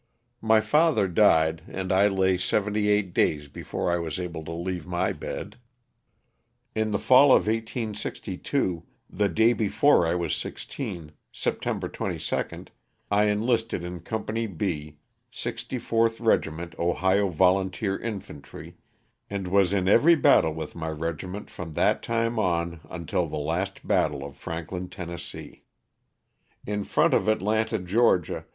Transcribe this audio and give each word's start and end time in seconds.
My 0.41 0.61
father 0.61 1.07
died 1.07 1.61
and 1.67 1.91
I 1.91 2.07
lay 2.07 2.35
seventy 2.35 2.89
eight 2.89 3.13
days 3.13 3.47
before 3.47 3.91
I 3.91 3.99
was 3.99 4.19
able 4.19 4.43
to 4.45 4.51
leave 4.51 4.87
my 4.87 5.13
bed. 5.13 5.57
In 6.73 6.89
the 6.89 6.97
fall 6.97 7.25
of 7.25 7.45
1862, 7.45 8.81
the 9.07 9.29
day 9.29 9.53
before 9.53 10.07
I 10.07 10.15
was 10.15 10.35
sixteen, 10.35 11.11
September 11.31 11.87
22, 11.87 12.65
I 13.11 13.25
enlisted 13.25 13.83
in 13.83 13.99
Company 13.99 14.47
B, 14.47 14.97
64th 15.31 16.19
Regi 16.19 16.49
ment 16.49 16.73
Ohio 16.79 17.29
Volunteer 17.29 17.99
Infantry, 17.99 18.77
and 19.29 19.47
was 19.49 19.71
in 19.71 19.87
every 19.87 20.15
battle 20.15 20.55
with 20.55 20.73
my 20.75 20.89
regiment 20.89 21.47
from 21.47 21.73
that 21.75 22.01
time 22.01 22.39
on 22.39 22.79
until 22.89 23.27
the 23.27 23.37
last 23.37 23.85
battle 23.87 24.25
of 24.25 24.35
Franklin, 24.35 24.89
Tenn. 24.89 25.15
In 26.65 26.83
front 26.85 27.13
of 27.13 27.27
Atlanta, 27.27 27.77
Ga. 27.77 28.45